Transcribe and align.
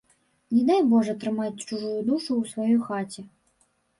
Не 0.55 0.63
дай 0.69 0.79
божа 0.93 1.13
трымаць 1.23 1.63
чужую 1.67 1.99
душу 2.09 2.31
ў 2.39 2.43
сваёй 2.53 2.79
хаце. 2.87 3.21